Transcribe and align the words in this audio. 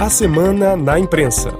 A 0.00 0.08
semana 0.08 0.74
na 0.78 0.98
imprensa. 0.98 1.50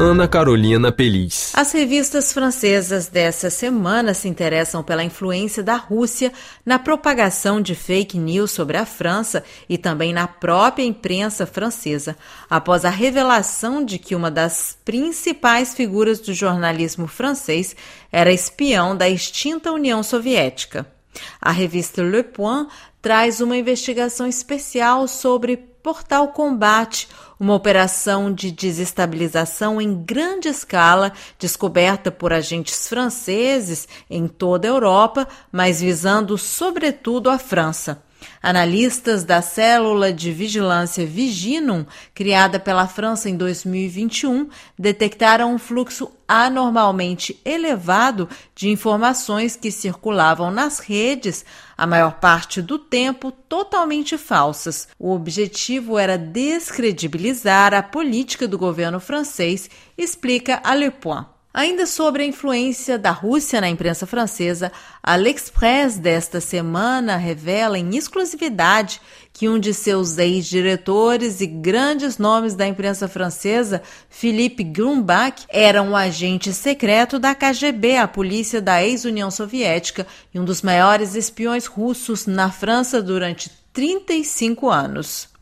Ana 0.00 0.26
Carolina 0.26 0.90
Pelis. 0.90 1.52
As 1.54 1.72
revistas 1.72 2.32
francesas 2.32 3.08
dessa 3.08 3.50
semana 3.50 4.14
se 4.14 4.26
interessam 4.26 4.82
pela 4.82 5.04
influência 5.04 5.62
da 5.62 5.76
Rússia 5.76 6.32
na 6.64 6.78
propagação 6.78 7.60
de 7.60 7.74
fake 7.74 8.16
news 8.16 8.50
sobre 8.50 8.78
a 8.78 8.86
França 8.86 9.44
e 9.68 9.76
também 9.76 10.10
na 10.10 10.26
própria 10.26 10.86
imprensa 10.86 11.44
francesa, 11.44 12.16
após 12.48 12.82
a 12.82 12.90
revelação 12.90 13.84
de 13.84 13.98
que 13.98 14.14
uma 14.14 14.30
das 14.30 14.78
principais 14.82 15.74
figuras 15.74 16.20
do 16.20 16.32
jornalismo 16.32 17.06
francês 17.06 17.76
era 18.10 18.32
espião 18.32 18.96
da 18.96 19.06
extinta 19.06 19.70
União 19.70 20.02
Soviética. 20.02 20.93
A 21.40 21.50
revista 21.50 22.02
Le 22.02 22.22
Point 22.22 22.68
traz 23.00 23.40
uma 23.40 23.56
investigação 23.56 24.26
especial 24.26 25.06
sobre 25.06 25.56
Portal 25.56 26.28
Combate, 26.28 27.08
uma 27.38 27.54
operação 27.54 28.32
de 28.32 28.50
desestabilização 28.50 29.80
em 29.80 30.02
grande 30.02 30.48
escala 30.48 31.12
descoberta 31.38 32.10
por 32.10 32.32
agentes 32.32 32.88
franceses 32.88 33.86
em 34.08 34.26
toda 34.26 34.66
a 34.66 34.70
Europa, 34.70 35.28
mas 35.52 35.82
visando 35.82 36.38
sobretudo 36.38 37.28
a 37.28 37.38
França. 37.38 38.02
Analistas 38.42 39.24
da 39.24 39.40
célula 39.40 40.12
de 40.12 40.32
vigilância 40.32 41.06
Viginum, 41.06 41.86
criada 42.14 42.58
pela 42.60 42.86
França 42.86 43.28
em 43.28 43.36
2021, 43.36 44.48
detectaram 44.78 45.54
um 45.54 45.58
fluxo 45.58 46.10
anormalmente 46.26 47.40
elevado 47.44 48.28
de 48.54 48.68
informações 48.68 49.56
que 49.56 49.70
circulavam 49.70 50.50
nas 50.50 50.78
redes, 50.78 51.44
a 51.76 51.86
maior 51.86 52.14
parte 52.20 52.62
do 52.62 52.78
tempo 52.78 53.30
totalmente 53.30 54.16
falsas. 54.16 54.88
O 54.98 55.12
objetivo 55.12 55.98
era 55.98 56.16
descredibilizar 56.16 57.74
a 57.74 57.82
política 57.82 58.48
do 58.48 58.58
governo 58.58 59.00
francês, 59.00 59.68
explica 59.96 60.62
Le. 60.74 61.33
Ainda 61.56 61.86
sobre 61.86 62.24
a 62.24 62.26
influência 62.26 62.98
da 62.98 63.12
Rússia 63.12 63.60
na 63.60 63.68
imprensa 63.68 64.08
francesa, 64.08 64.72
a 65.00 65.14
L'Express 65.14 65.98
desta 65.98 66.40
semana 66.40 67.16
revela 67.16 67.78
em 67.78 67.94
exclusividade 67.94 69.00
que 69.32 69.48
um 69.48 69.56
de 69.56 69.72
seus 69.72 70.18
ex-diretores 70.18 71.40
e 71.40 71.46
grandes 71.46 72.18
nomes 72.18 72.56
da 72.56 72.66
imprensa 72.66 73.06
francesa, 73.06 73.82
Philippe 74.10 74.64
Grumbach, 74.64 75.44
era 75.48 75.80
um 75.80 75.94
agente 75.94 76.52
secreto 76.52 77.20
da 77.20 77.36
KGB, 77.36 77.98
a 77.98 78.08
polícia 78.08 78.60
da 78.60 78.84
ex-União 78.84 79.30
Soviética, 79.30 80.08
e 80.34 80.40
um 80.40 80.44
dos 80.44 80.60
maiores 80.60 81.14
espiões 81.14 81.66
russos 81.66 82.26
na 82.26 82.50
França 82.50 83.00
durante 83.00 83.48
35 83.72 84.68
anos. 84.68 85.33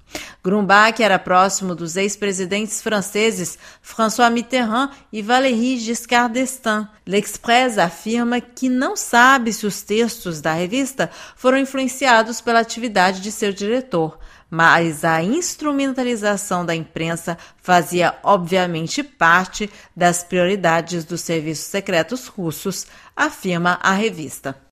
Grumbach 0.42 1.00
era 1.00 1.18
próximo 1.18 1.74
dos 1.74 1.96
ex-presidentes 1.96 2.82
franceses 2.82 3.56
François 3.80 4.30
Mitterrand 4.30 4.90
e 5.12 5.22
Valéry 5.22 5.78
Giscard 5.78 6.34
d'Estaing. 6.34 6.88
L'Express 7.06 7.78
afirma 7.78 8.40
que 8.40 8.68
não 8.68 8.96
sabe 8.96 9.52
se 9.52 9.66
os 9.66 9.82
textos 9.82 10.40
da 10.40 10.52
revista 10.52 11.10
foram 11.36 11.58
influenciados 11.58 12.40
pela 12.40 12.60
atividade 12.60 13.20
de 13.20 13.30
seu 13.30 13.52
diretor, 13.52 14.18
mas 14.50 15.04
a 15.04 15.22
instrumentalização 15.22 16.66
da 16.66 16.74
imprensa 16.74 17.38
fazia 17.56 18.14
obviamente 18.22 19.02
parte 19.02 19.70
das 19.96 20.22
prioridades 20.22 21.04
dos 21.04 21.22
serviços 21.22 21.64
secretos 21.66 22.26
russos, 22.26 22.86
afirma 23.16 23.78
a 23.82 23.92
revista. 23.92 24.56